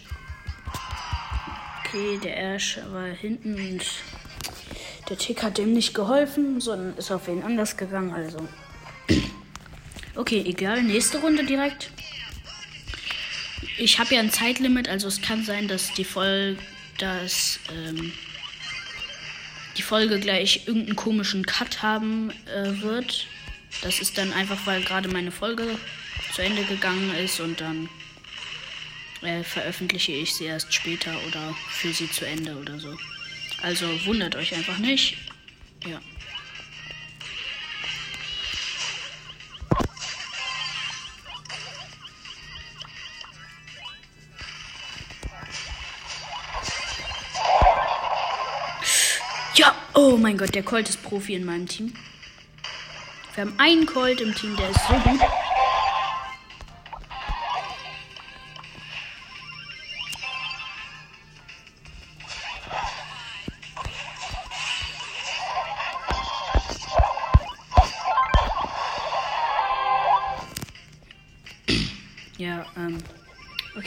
Okay, 1.88 2.18
der 2.22 2.54
Ash 2.54 2.78
war 2.92 3.06
hinten 3.06 3.54
und 3.54 3.82
der 5.08 5.16
Tick 5.16 5.42
hat 5.42 5.56
dem 5.56 5.72
nicht 5.72 5.94
geholfen, 5.94 6.60
sondern 6.60 6.94
ist 6.98 7.10
auf 7.10 7.26
wen 7.28 7.42
anders 7.42 7.78
gegangen. 7.78 8.12
Also. 8.12 8.46
Okay, 10.14 10.42
egal. 10.46 10.82
Nächste 10.82 11.18
Runde 11.18 11.46
direkt. 11.46 11.90
Ich 13.78 13.98
habe 13.98 14.14
ja 14.14 14.20
ein 14.20 14.30
Zeitlimit, 14.30 14.88
also 14.88 15.08
es 15.08 15.22
kann 15.22 15.44
sein, 15.44 15.66
dass 15.66 15.94
die 15.94 16.04
Folge, 16.04 16.60
dass 16.98 17.58
ähm, 17.72 18.12
die 19.78 19.82
Folge 19.82 20.20
gleich 20.20 20.66
irgendeinen 20.66 20.96
komischen 20.96 21.46
Cut 21.46 21.80
haben 21.80 22.30
äh, 22.54 22.82
wird. 22.82 23.28
Das 23.80 24.00
ist 24.00 24.18
dann 24.18 24.32
einfach, 24.34 24.66
weil 24.66 24.82
gerade 24.82 25.08
meine 25.08 25.30
Folge 25.30 25.66
zu 26.34 26.42
Ende 26.42 26.64
gegangen 26.64 27.14
ist 27.14 27.40
und 27.40 27.60
dann 27.60 27.88
äh, 29.22 29.42
veröffentliche 29.42 30.12
ich 30.12 30.34
sie 30.34 30.44
erst 30.44 30.72
später 30.72 31.12
oder 31.26 31.54
für 31.70 31.92
sie 31.92 32.10
zu 32.10 32.26
Ende 32.26 32.56
oder 32.56 32.78
so. 32.78 32.96
Also 33.62 33.86
wundert 34.06 34.36
euch 34.36 34.54
einfach 34.54 34.78
nicht. 34.78 35.16
Ja. 35.86 36.00
Ja, 49.54 49.74
oh 49.94 50.16
mein 50.16 50.38
Gott, 50.38 50.54
der 50.54 50.62
Colt 50.62 50.88
ist 50.88 51.02
Profi 51.02 51.34
in 51.34 51.44
meinem 51.44 51.66
Team. 51.66 51.92
Wir 53.34 53.44
haben 53.44 53.54
einen 53.58 53.86
Colt 53.86 54.20
im 54.20 54.34
Team, 54.34 54.56
der 54.56 54.70
ist 54.70 54.80
so 54.86 54.94
gut. 54.94 55.20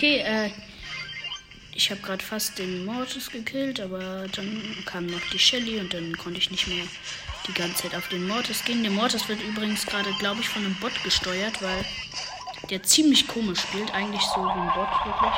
Okay, 0.01 0.17
äh. 0.25 0.49
Ich 1.73 1.91
habe 1.91 2.01
gerade 2.01 2.23
fast 2.23 2.57
den 2.57 2.85
Mortis 2.85 3.29
gekillt, 3.29 3.79
aber 3.79 4.27
dann 4.29 4.75
kam 4.87 5.05
noch 5.05 5.21
die 5.31 5.37
Shelly 5.37 5.79
und 5.79 5.93
dann 5.93 6.17
konnte 6.17 6.39
ich 6.39 6.49
nicht 6.49 6.67
mehr 6.67 6.85
die 7.47 7.53
ganze 7.53 7.83
Zeit 7.83 7.93
auf 7.93 8.07
den 8.07 8.27
Mortis 8.27 8.65
gehen. 8.65 8.81
Der 8.81 8.91
Mortis 8.91 9.29
wird 9.29 9.39
übrigens 9.43 9.85
gerade, 9.85 10.11
glaube 10.17 10.41
ich, 10.41 10.49
von 10.49 10.65
einem 10.65 10.73
Bot 10.79 11.03
gesteuert, 11.03 11.61
weil 11.61 11.85
der 12.71 12.81
ziemlich 12.81 13.27
komisch 13.27 13.59
spielt. 13.59 13.93
Eigentlich 13.93 14.23
so 14.23 14.43
wie 14.43 14.49
ein 14.49 14.71
Bot, 14.73 14.89
wirklich. 15.05 15.35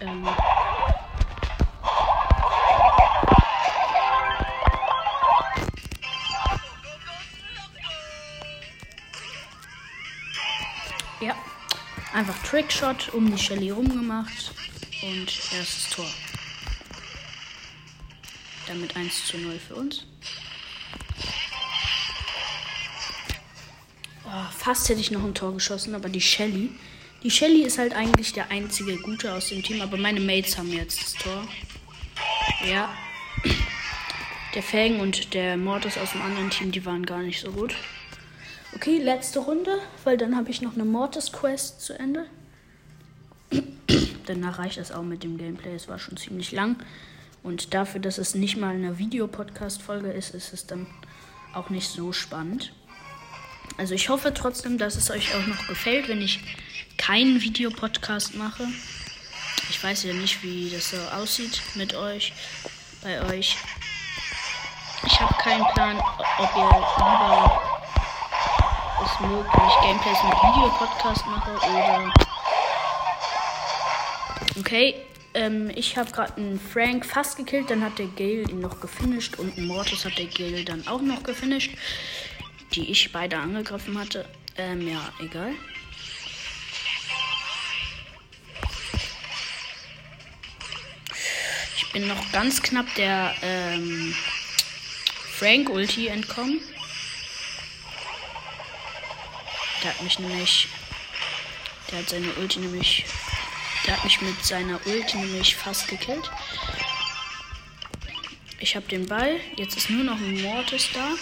Ähm. 0.00 0.49
Trickshot 12.50 13.14
um 13.14 13.30
die 13.30 13.38
Shelly 13.38 13.70
rumgemacht 13.70 14.52
und 15.02 15.26
erstes 15.56 15.88
Tor. 15.90 16.10
Damit 18.66 18.96
1 18.96 19.28
zu 19.28 19.38
0 19.38 19.56
für 19.56 19.76
uns. 19.76 20.04
Oh, 24.26 24.50
fast 24.58 24.88
hätte 24.88 25.00
ich 25.00 25.12
noch 25.12 25.22
ein 25.22 25.32
Tor 25.32 25.54
geschossen, 25.54 25.94
aber 25.94 26.08
die 26.08 26.20
Shelly. 26.20 26.72
Die 27.22 27.30
Shelly 27.30 27.62
ist 27.62 27.78
halt 27.78 27.94
eigentlich 27.94 28.32
der 28.32 28.50
einzige 28.50 28.96
Gute 28.96 29.32
aus 29.32 29.50
dem 29.50 29.62
Team, 29.62 29.80
aber 29.80 29.96
meine 29.96 30.18
Mates 30.18 30.58
haben 30.58 30.72
jetzt 30.72 31.00
das 31.00 31.12
Tor. 31.12 31.46
Ja. 32.68 32.92
Der 34.56 34.62
Fang 34.64 34.98
und 34.98 35.34
der 35.34 35.56
Mortis 35.56 35.96
aus 35.96 36.10
dem 36.10 36.22
anderen 36.22 36.50
Team, 36.50 36.72
die 36.72 36.84
waren 36.84 37.06
gar 37.06 37.20
nicht 37.20 37.38
so 37.38 37.52
gut. 37.52 37.76
Okay, 38.74 38.98
letzte 38.98 39.38
Runde, 39.38 39.78
weil 40.02 40.16
dann 40.16 40.36
habe 40.36 40.50
ich 40.50 40.62
noch 40.62 40.74
eine 40.74 40.84
Mortis-Quest 40.84 41.80
zu 41.80 41.96
Ende. 41.96 42.26
Danach 44.30 44.60
reicht 44.60 44.78
das 44.78 44.92
auch 44.92 45.02
mit 45.02 45.24
dem 45.24 45.38
Gameplay. 45.38 45.74
Es 45.74 45.88
war 45.88 45.98
schon 45.98 46.16
ziemlich 46.16 46.52
lang. 46.52 46.76
Und 47.42 47.74
dafür, 47.74 48.00
dass 48.00 48.16
es 48.16 48.36
nicht 48.36 48.56
mal 48.56 48.76
eine 48.76 48.96
Videopodcast-Folge 48.96 50.12
ist, 50.12 50.36
ist 50.36 50.52
es 50.52 50.66
dann 50.66 50.86
auch 51.52 51.68
nicht 51.68 51.88
so 51.88 52.12
spannend. 52.12 52.72
Also 53.76 53.94
ich 53.94 54.08
hoffe 54.08 54.32
trotzdem, 54.32 54.78
dass 54.78 54.94
es 54.94 55.10
euch 55.10 55.34
auch 55.34 55.44
noch 55.48 55.66
gefällt, 55.66 56.06
wenn 56.08 56.22
ich 56.22 56.38
keinen 56.96 57.40
Videopodcast 57.40 58.36
mache. 58.36 58.68
Ich 59.68 59.82
weiß 59.82 60.04
ja 60.04 60.12
nicht, 60.12 60.44
wie 60.44 60.70
das 60.70 60.90
so 60.90 60.98
aussieht 61.16 61.60
mit 61.74 61.94
euch, 61.94 62.32
bei 63.02 63.20
euch. 63.32 63.56
Ich 65.06 65.20
habe 65.20 65.34
keinen 65.42 65.64
Plan, 65.74 65.98
ob 66.38 66.56
ihr 66.56 66.70
lieber 66.70 67.62
es 69.02 69.20
mögt, 69.20 69.58
wenn 69.58 69.66
ich 69.66 69.80
Gameplays 69.82 70.22
mit 70.22 70.34
Videopodcast 70.34 71.26
mache 71.26 71.52
oder. 71.52 72.29
Okay, 74.60 74.94
ähm, 75.32 75.70
ich 75.74 75.96
habe 75.96 76.10
gerade 76.10 76.36
einen 76.36 76.60
Frank 76.60 77.06
fast 77.06 77.38
gekillt, 77.38 77.70
dann 77.70 77.82
hat 77.82 77.98
der 77.98 78.08
Gale 78.08 78.42
ihn 78.42 78.60
noch 78.60 78.78
gefinisht 78.78 79.38
und 79.38 79.56
einen 79.56 79.66
Mortis 79.66 80.04
hat 80.04 80.18
der 80.18 80.26
Gale 80.26 80.64
dann 80.64 80.86
auch 80.86 81.00
noch 81.00 81.22
gefinisht, 81.22 81.70
die 82.74 82.90
ich 82.90 83.10
beide 83.10 83.38
angegriffen 83.38 83.98
hatte. 83.98 84.28
Ähm, 84.58 84.86
ja, 84.86 85.00
egal. 85.18 85.54
Ich 91.76 91.92
bin 91.92 92.06
noch 92.06 92.32
ganz 92.32 92.60
knapp 92.60 92.94
der 92.96 93.34
ähm, 93.40 94.14
Frank-Ulti 95.38 96.08
entkommen. 96.08 96.60
Der 99.82 99.94
hat 99.94 100.02
mich 100.02 100.18
nämlich. 100.18 100.68
Der 101.90 102.00
hat 102.00 102.10
seine 102.10 102.30
Ulti 102.34 102.58
nämlich. 102.58 103.06
Der 103.86 103.96
hat 103.96 104.04
mich 104.04 104.20
mit 104.20 104.44
seiner 104.44 104.78
Ulti 104.86 105.16
nämlich 105.16 105.56
fast 105.56 105.88
gekillt. 105.88 106.30
Ich 108.58 108.76
habe 108.76 108.86
den 108.86 109.06
Ball. 109.06 109.40
Jetzt 109.56 109.76
ist 109.76 109.90
nur 109.90 110.04
noch 110.04 110.16
ein 110.16 110.42
Mortis 110.42 110.88
da. 110.92 111.14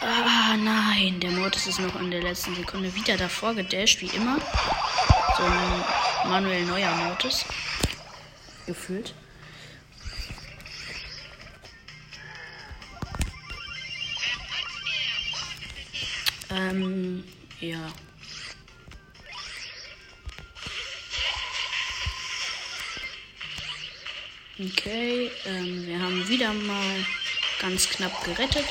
Ah, 0.00 0.56
nein. 0.56 1.18
Der 1.20 1.30
Mortis 1.32 1.66
ist 1.66 1.80
noch 1.80 2.00
in 2.00 2.10
der 2.10 2.22
letzten 2.22 2.54
Sekunde 2.54 2.94
wieder 2.94 3.16
davor 3.16 3.54
gedasht, 3.54 4.00
wie 4.00 4.16
immer. 4.16 4.38
So 5.36 5.42
ein 5.42 6.30
Manuel 6.30 6.64
Neuer 6.66 6.94
Mortis. 6.94 7.44
Gefühlt. 8.66 9.12
Ähm, 16.50 17.24
ja. 17.60 17.92
Okay, 24.62 25.30
ähm, 25.46 25.86
wir 25.86 25.98
haben 25.98 26.28
wieder 26.28 26.52
mal 26.52 27.06
ganz 27.62 27.88
knapp 27.88 28.22
gerettet. 28.24 28.66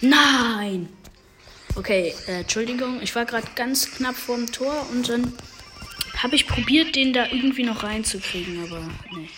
Nein! 0.00 0.88
Okay, 1.76 2.12
äh, 2.26 2.40
Entschuldigung, 2.40 3.00
ich 3.02 3.14
war 3.14 3.24
gerade 3.24 3.46
ganz 3.54 3.88
knapp 3.92 4.16
vorm 4.16 4.50
Tor 4.50 4.84
und 4.90 5.08
dann 5.08 5.32
habe 6.16 6.34
ich 6.34 6.48
probiert, 6.48 6.96
den 6.96 7.12
da 7.12 7.26
irgendwie 7.26 7.62
noch 7.62 7.84
reinzukriegen, 7.84 8.64
aber 8.64 8.80
nee. 9.12 9.28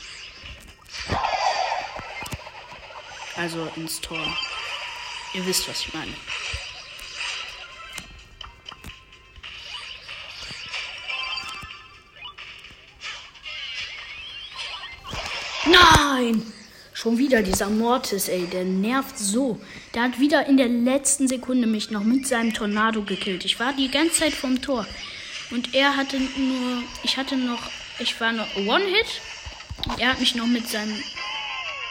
Also 3.42 3.68
ins 3.74 4.00
Tor. 4.00 4.24
Ihr 5.34 5.44
wisst, 5.44 5.68
was 5.68 5.80
ich 5.80 5.92
meine. 5.92 6.12
Nein! 15.66 16.52
Schon 16.92 17.18
wieder 17.18 17.42
dieser 17.42 17.68
Mortis, 17.68 18.28
ey, 18.28 18.46
der 18.46 18.62
nervt 18.62 19.18
so. 19.18 19.60
Der 19.92 20.02
hat 20.02 20.20
wieder 20.20 20.46
in 20.46 20.56
der 20.56 20.68
letzten 20.68 21.26
Sekunde 21.26 21.66
mich 21.66 21.90
noch 21.90 22.04
mit 22.04 22.28
seinem 22.28 22.54
Tornado 22.54 23.02
gekillt. 23.02 23.44
Ich 23.44 23.58
war 23.58 23.72
die 23.72 23.90
ganze 23.90 24.20
Zeit 24.20 24.34
vom 24.34 24.62
Tor. 24.62 24.86
Und 25.50 25.74
er 25.74 25.96
hatte 25.96 26.20
nur, 26.20 26.84
ich 27.02 27.16
hatte 27.16 27.36
noch, 27.36 27.72
ich 27.98 28.20
war 28.20 28.30
noch 28.30 28.54
One-Hit. 28.54 29.20
Er 29.98 30.10
hat 30.10 30.20
mich 30.20 30.36
noch 30.36 30.46
mit 30.46 30.68
seinem, 30.68 30.94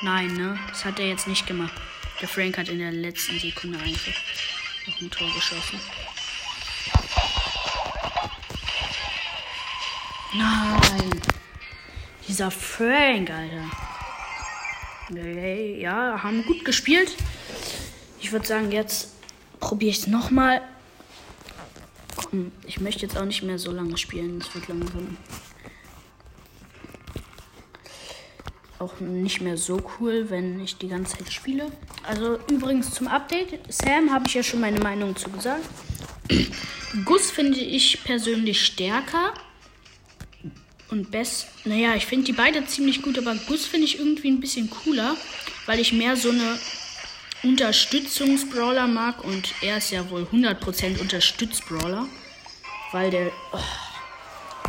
nein, 0.01 0.33
ne, 0.33 0.59
das 0.69 0.85
hat 0.85 0.99
er 0.99 1.07
jetzt 1.07 1.27
nicht 1.27 1.47
gemacht. 1.47 1.73
Der 2.21 2.27
Frank 2.27 2.57
hat 2.57 2.69
in 2.69 2.79
der 2.79 2.91
letzten 2.91 3.39
Sekunde 3.39 3.79
einfach 3.79 4.13
noch 4.87 5.01
ein 5.01 5.09
Tor 5.09 5.27
geschossen. 5.33 5.79
Nein. 10.33 11.21
Dieser 12.27 12.51
Frank, 12.51 13.29
Alter. 13.29 13.69
Ja, 15.77 16.23
haben 16.23 16.45
gut 16.45 16.63
gespielt. 16.63 17.15
Ich 18.19 18.31
würde 18.31 18.47
sagen, 18.47 18.71
jetzt 18.71 19.09
probiere 19.59 19.91
ich 19.91 19.99
es 19.99 20.07
nochmal. 20.07 20.61
Ich 22.65 22.79
möchte 22.79 23.01
jetzt 23.01 23.17
auch 23.17 23.25
nicht 23.25 23.43
mehr 23.43 23.59
so 23.59 23.71
lange 23.71 23.97
spielen. 23.97 24.39
Es 24.39 24.55
wird 24.55 24.69
langsam 24.69 25.17
auch 28.81 28.99
nicht 28.99 29.41
mehr 29.41 29.57
so 29.57 29.81
cool, 29.99 30.29
wenn 30.29 30.59
ich 30.59 30.77
die 30.77 30.87
ganze 30.87 31.17
Zeit 31.17 31.31
spiele. 31.31 31.71
Also 32.03 32.39
übrigens 32.49 32.91
zum 32.91 33.07
Update. 33.07 33.59
Sam 33.69 34.11
habe 34.11 34.25
ich 34.27 34.33
ja 34.33 34.43
schon 34.43 34.59
meine 34.59 34.79
Meinung 34.79 35.15
zu 35.15 35.29
gesagt. 35.29 35.63
Gus 37.05 37.31
finde 37.31 37.59
ich 37.59 38.03
persönlich 38.03 38.65
stärker. 38.65 39.33
Und 40.89 41.09
Bess, 41.09 41.47
naja, 41.63 41.95
ich 41.95 42.05
finde 42.05 42.25
die 42.25 42.33
beide 42.33 42.65
ziemlich 42.65 43.01
gut, 43.01 43.17
aber 43.17 43.33
Gus 43.47 43.65
finde 43.65 43.85
ich 43.85 43.97
irgendwie 43.97 44.29
ein 44.29 44.41
bisschen 44.41 44.69
cooler, 44.69 45.15
weil 45.65 45.79
ich 45.79 45.93
mehr 45.93 46.17
so 46.17 46.31
eine 46.31 46.59
Unterstützungsbrawler 47.43 48.87
mag 48.87 49.23
und 49.23 49.53
er 49.61 49.77
ist 49.77 49.91
ja 49.91 50.09
wohl 50.09 50.27
100% 50.31 50.99
Unterstützbrawler, 50.99 52.07
weil 52.91 53.09
der 53.09 53.31
oh, 53.53 53.59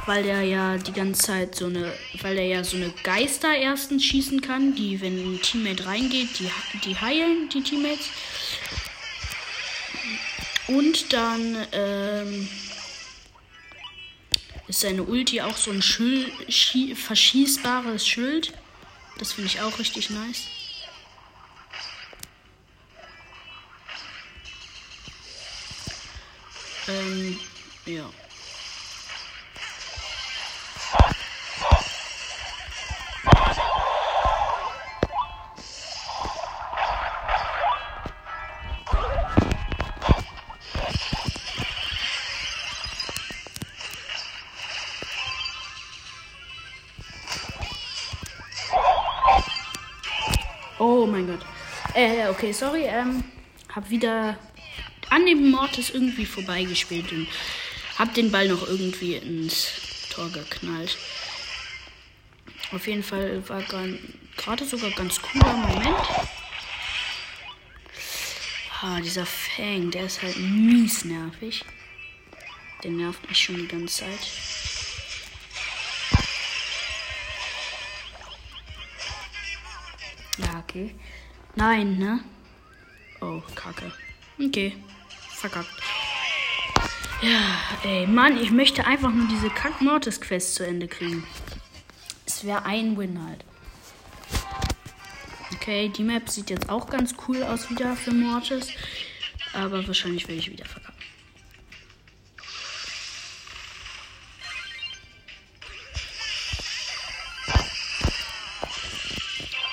weil 0.06 0.22
der 0.22 0.42
ja 0.42 0.78
die 0.78 0.92
ganze 0.92 1.22
Zeit 1.22 1.54
so 1.54 1.66
eine 1.66 1.92
weil 2.20 2.34
der 2.36 2.46
ja 2.46 2.64
so 2.64 2.76
eine 2.76 2.92
Geister 3.02 3.54
erstens 3.54 4.04
schießen 4.04 4.40
kann, 4.40 4.74
die 4.74 5.00
wenn 5.00 5.34
ein 5.34 5.40
Teammate 5.40 5.86
reingeht, 5.86 6.38
die 6.38 6.50
die 6.84 6.96
heilen 6.96 7.48
die 7.48 7.62
Teammates. 7.62 8.08
Und 10.68 11.12
dann 11.12 11.66
ähm, 11.72 12.48
ist 14.68 14.80
seine 14.80 15.02
Ulti 15.02 15.40
auch 15.40 15.56
so 15.56 15.70
ein 15.70 15.82
Schild, 15.82 16.32
verschießbares 16.96 18.06
Schild. 18.06 18.52
Das 19.18 19.32
finde 19.32 19.50
ich 19.50 19.60
auch 19.60 19.78
richtig 19.78 20.10
nice. 20.10 20.46
Ähm, 26.88 27.38
ja. 27.86 28.10
Oh 51.02 51.06
mein 51.06 51.26
Gott. 51.26 51.40
Äh, 51.94 52.28
okay, 52.28 52.52
sorry. 52.52 52.84
Ähm, 52.84 53.24
hab 53.74 53.90
wieder 53.90 54.38
an 55.10 55.26
dem 55.26 55.50
Mortis 55.50 55.90
irgendwie 55.90 56.24
vorbeigespielt 56.24 57.10
und 57.10 57.26
hab 57.98 58.14
den 58.14 58.30
Ball 58.30 58.46
noch 58.46 58.68
irgendwie 58.68 59.16
ins 59.16 60.08
Tor 60.10 60.30
geknallt. 60.30 60.96
Auf 62.70 62.86
jeden 62.86 63.02
Fall 63.02 63.42
war 63.48 63.62
gerade 64.36 64.64
sogar 64.64 64.92
ganz 64.92 65.20
cooler 65.20 65.54
Moment. 65.54 66.06
Ah, 68.80 69.00
dieser 69.00 69.26
Fang, 69.26 69.90
der 69.90 70.04
ist 70.04 70.22
halt 70.22 70.36
mies 70.36 71.04
nervig. 71.04 71.64
Der 72.84 72.92
nervt 72.92 73.28
mich 73.28 73.42
schon 73.42 73.56
die 73.56 73.66
ganze 73.66 74.04
Zeit. 74.04 74.71
Okay. 80.72 80.94
Nein, 81.54 81.98
ne? 81.98 82.20
Oh, 83.20 83.42
kacke. 83.54 83.92
Okay 84.40 84.74
verkackt. 85.42 85.68
Ja, 87.20 87.60
ey, 87.84 88.06
Mann, 88.06 88.36
ich 88.40 88.50
möchte 88.50 88.86
einfach 88.86 89.12
nur 89.12 89.28
diese 89.28 89.50
Kack-Mortis-Quest 89.50 90.54
zu 90.54 90.66
Ende 90.66 90.88
kriegen. 90.88 91.24
Es 92.26 92.44
wäre 92.44 92.64
ein 92.64 92.96
Win 92.96 93.20
halt. 93.24 93.44
Okay, 95.54 95.88
die 95.88 96.02
Map 96.02 96.28
sieht 96.28 96.50
jetzt 96.50 96.68
auch 96.68 96.88
ganz 96.88 97.14
cool 97.26 97.42
aus 97.42 97.70
wieder 97.70 97.94
für 97.94 98.12
Mortis. 98.12 98.68
Aber 99.52 99.86
wahrscheinlich 99.86 100.26
werde 100.26 100.40
ich 100.40 100.50
wieder 100.50 100.64
verkacken. 100.64 101.01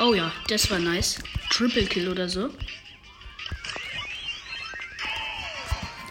Oh 0.02 0.14
ja, 0.14 0.32
das 0.48 0.72
war 0.72 0.80
nice. 0.80 1.20
Triple 1.50 1.86
Kill 1.86 2.08
oder 2.08 2.30
so. 2.30 2.50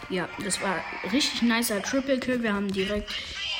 Ja, 0.09 0.29
das 0.43 0.61
war 0.61 0.83
richtig 1.11 1.41
nicer 1.41 1.81
Triple 1.81 2.19
Kill. 2.19 2.43
Wir 2.43 2.53
haben 2.53 2.71
direkt 2.71 3.11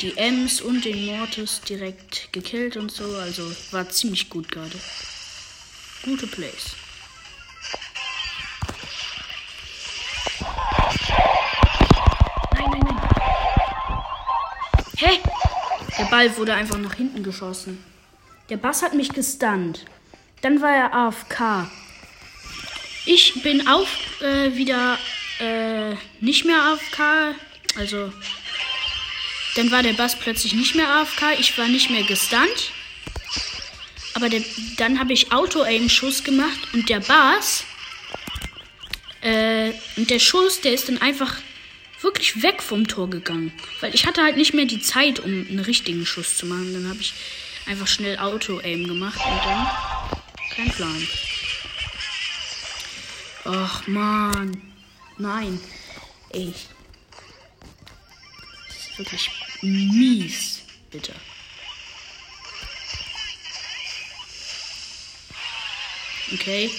die 0.01 0.15
Ems 0.17 0.61
und 0.61 0.85
den 0.85 1.07
Mortis 1.07 1.61
direkt 1.61 2.31
gekillt 2.31 2.77
und 2.77 2.91
so. 2.91 3.15
Also 3.17 3.51
war 3.71 3.89
ziemlich 3.89 4.29
gut 4.29 4.51
gerade. 4.51 4.79
Gute 6.03 6.27
Plays. 6.27 6.75
Nein, 12.53 12.69
nein, 12.69 12.81
nein. 12.83 12.99
Hä? 14.97 15.19
Der 15.97 16.05
Ball 16.05 16.37
wurde 16.37 16.53
einfach 16.53 16.77
nach 16.77 16.93
hinten 16.93 17.23
geschossen. 17.23 17.83
Der 18.49 18.57
Bass 18.57 18.83
hat 18.83 18.93
mich 18.93 19.09
gestunt. 19.09 19.85
Dann 20.41 20.61
war 20.61 20.71
er 20.71 20.93
AFK. 20.93 21.69
Ich 23.05 23.41
bin 23.43 23.67
auch 23.67 23.87
äh, 24.21 24.55
wieder 24.55 24.97
äh, 25.39 25.95
nicht 26.21 26.45
mehr 26.45 26.61
AFK. 26.61 27.35
Also, 27.75 28.11
dann 29.55 29.71
war 29.71 29.83
der 29.83 29.93
Bass 29.93 30.17
plötzlich 30.17 30.53
nicht 30.53 30.75
mehr 30.75 30.87
AFK. 30.87 31.39
Ich 31.39 31.57
war 31.57 31.67
nicht 31.67 31.89
mehr 31.89 32.03
gestunt. 32.03 32.71
Aber 34.13 34.29
der, 34.29 34.41
dann 34.77 34.99
habe 34.99 35.13
ich 35.13 35.31
Auto-Aim-Schuss 35.31 36.23
gemacht 36.23 36.59
und 36.73 36.89
der 36.89 36.99
Bass. 36.99 37.63
Äh, 39.21 39.73
und 39.97 40.09
der 40.09 40.19
Schuss, 40.19 40.61
der 40.61 40.73
ist 40.73 40.87
dann 40.87 41.01
einfach 41.01 41.35
wirklich 42.01 42.41
weg 42.41 42.61
vom 42.61 42.87
Tor 42.87 43.09
gegangen. 43.09 43.51
Weil 43.81 43.93
ich 43.93 44.05
hatte 44.05 44.23
halt 44.23 44.37
nicht 44.37 44.53
mehr 44.53 44.65
die 44.65 44.81
Zeit, 44.81 45.19
um 45.19 45.47
einen 45.49 45.59
richtigen 45.59 46.05
Schuss 46.05 46.37
zu 46.37 46.45
machen. 46.45 46.73
Dann 46.73 46.89
habe 46.89 46.99
ich 47.01 47.13
einfach 47.65 47.87
schnell 47.87 48.17
Auto-Aim 48.17 48.87
gemacht 48.87 49.19
und 49.25 49.45
dann 49.45 49.67
kein 50.59 50.71
Plan. 50.71 51.07
Ach 53.45 53.87
man. 53.87 54.61
Nein. 55.17 55.59
Ey. 56.31 56.53
Das 58.67 58.77
ist 58.77 58.97
wirklich 58.97 59.29
mies. 59.61 60.61
Bitte. 60.91 61.15
Okay. 66.33 66.69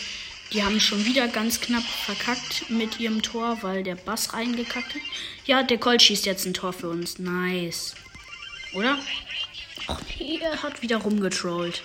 Die 0.53 0.65
haben 0.65 0.81
schon 0.81 1.05
wieder 1.05 1.29
ganz 1.29 1.61
knapp 1.61 1.85
verkackt 1.85 2.69
mit 2.71 2.99
ihrem 2.99 3.23
Tor, 3.23 3.63
weil 3.63 3.85
der 3.85 3.95
Bass 3.95 4.33
reingekackt 4.33 4.95
hat. 4.95 5.03
Ja, 5.47 5.63
der 5.63 5.79
Colt 5.79 6.03
schießt 6.03 6.27
jetzt 6.27 6.45
ein 6.45 6.55
Tor 6.55 6.73
für 6.73 6.89
uns. 6.89 7.19
Nice. 7.19 7.95
Oder? 8.75 8.99
Nee, 10.19 10.41
er 10.43 10.63
hat 10.63 10.83
wieder 10.83 10.99
rumgetrollt. 10.99 11.83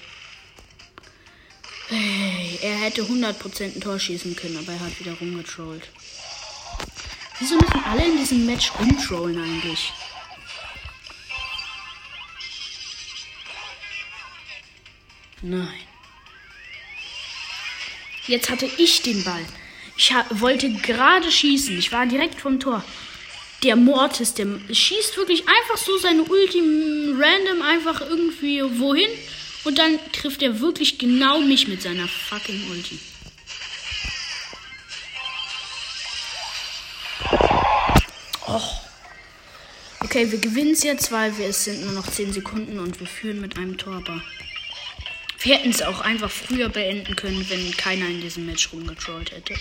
Hey, 1.88 2.60
er 2.62 2.78
hätte 2.78 3.04
100% 3.04 3.63
ein 3.63 3.82
Tor 3.82 4.00
schießen 4.00 4.36
können, 4.36 4.58
aber 4.58 4.74
er 4.74 4.80
hat 4.80 5.00
wieder 5.00 5.13
rumgetrollt. 5.13 5.88
Wieso 7.39 7.56
müssen 7.56 7.84
alle 7.86 8.06
in 8.06 8.17
diesem 8.17 8.45
Match 8.45 8.71
rumtrollen 8.80 9.38
eigentlich? 9.38 9.93
Nein. 15.41 15.67
Jetzt 18.26 18.50
hatte 18.50 18.67
ich 18.78 19.04
den 19.04 19.24
Ball. 19.24 19.45
Ich 19.98 20.12
wollte 20.32 20.71
gerade 20.74 21.32
schießen. 21.32 21.78
Ich 21.78 21.91
war 21.91 22.08
direkt 22.08 22.41
vom 22.41 22.60
Tor. 22.60 22.84
Der 23.63 23.76
Mortis, 23.76 24.34
der 24.34 24.48
schießt 24.71 25.17
wirklich 25.17 25.48
einfach 25.48 25.78
so 25.78 25.98
seine 25.98 26.24
Ulti 26.24 26.60
random 27.15 27.62
einfach 27.62 28.02
irgendwie 28.02 28.63
wohin. 28.80 29.10
Und 29.65 29.80
dann 29.80 29.99
trifft 30.12 30.43
er 30.43 30.60
wirklich 30.62 30.99
genau 30.99 31.41
mich 31.41 31.67
mit 31.67 31.82
seiner 31.82 32.08
fucking 32.08 32.69
Ulti. 32.69 32.99
Och. 38.47 38.82
Okay, 40.01 40.32
wir 40.32 40.38
gewinnen 40.38 40.73
es 40.73 40.84
jetzt, 40.84 41.12
weil 41.12 41.36
wir, 41.39 41.47
es 41.47 41.65
sind 41.65 41.84
nur 41.84 41.93
noch 41.93 42.08
10 42.08 42.32
Sekunden 42.32 42.78
und 42.78 42.99
wir 42.99 43.08
führen 43.08 43.41
mit 43.41 43.58
einem 43.58 43.75
Tor. 43.78 43.95
Aber 43.95 44.21
wir 45.39 45.56
hätten 45.56 45.71
es 45.71 45.82
auch 45.82 46.01
einfach 46.01 46.30
früher 46.30 46.69
beenden 46.69 47.15
können, 47.15 47.43
wenn 47.49 47.75
keiner 47.75 48.06
in 48.06 48.21
diesem 48.21 48.45
Match 48.45 48.71
rumgetrollt 48.71 49.32
hätte. 49.32 49.56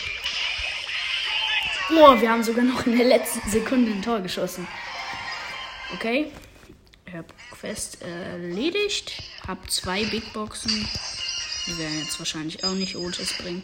Oh, 1.91 2.21
wir 2.21 2.31
haben 2.31 2.43
sogar 2.43 2.65
noch 2.65 2.87
in 2.87 2.97
der 2.97 3.07
letzten 3.07 3.49
Sekunde 3.51 3.93
ein 3.93 4.03
Tor 4.03 4.21
geschossen. 4.21 4.69
Okay. 5.95 6.31
Quest 7.51 8.03
erledigt. 8.03 9.23
Hab 9.47 9.71
zwei 9.71 10.05
Big 10.05 10.33
Boxen. 10.33 10.89
Die 11.67 11.79
werden 11.79 11.99
jetzt 12.01 12.19
wahrscheinlich 12.19 12.65
auch 12.65 12.75
nicht 12.75 12.97
Otis 12.97 13.33
bringen. 13.39 13.63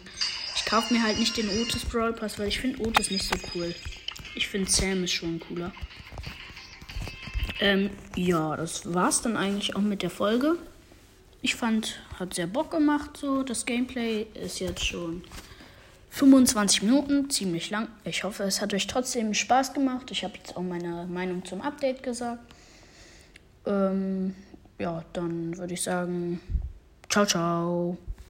Ich 0.55 0.65
kaufe 0.65 0.93
mir 0.93 1.03
halt 1.03 1.19
nicht 1.19 1.37
den 1.37 1.49
Otis 1.49 1.85
Brawl 1.85 2.13
Pass, 2.13 2.39
weil 2.39 2.47
ich 2.47 2.59
finde 2.59 2.81
Otis 2.81 3.11
nicht 3.11 3.25
so 3.25 3.35
cool. 3.53 3.73
Ich 4.35 4.47
finde 4.47 4.69
Sam 4.69 5.03
ist 5.03 5.11
schon 5.13 5.39
cooler. 5.39 5.73
Ähm, 7.59 7.91
ja, 8.15 8.55
das 8.55 8.91
war's 8.93 9.21
dann 9.21 9.37
eigentlich 9.37 9.75
auch 9.75 9.81
mit 9.81 10.01
der 10.01 10.09
Folge. 10.09 10.57
Ich 11.41 11.55
fand, 11.55 12.01
hat 12.19 12.33
sehr 12.33 12.47
Bock 12.47 12.71
gemacht 12.71 13.17
so. 13.17 13.43
Das 13.43 13.65
Gameplay 13.65 14.27
ist 14.33 14.59
jetzt 14.59 14.85
schon 14.85 15.23
25 16.11 16.83
Minuten, 16.83 17.29
ziemlich 17.29 17.69
lang. 17.69 17.87
Ich 18.03 18.23
hoffe, 18.23 18.43
es 18.43 18.61
hat 18.61 18.73
euch 18.73 18.87
trotzdem 18.87 19.33
Spaß 19.33 19.73
gemacht. 19.73 20.11
Ich 20.11 20.23
habe 20.23 20.35
jetzt 20.37 20.57
auch 20.57 20.61
meine 20.61 21.07
Meinung 21.07 21.45
zum 21.45 21.61
Update 21.61 22.03
gesagt. 22.03 22.39
Ähm, 23.65 24.35
ja, 24.79 25.03
dann 25.13 25.57
würde 25.57 25.73
ich 25.73 25.83
sagen, 25.83 26.41
ciao, 27.09 27.25
ciao. 27.25 27.97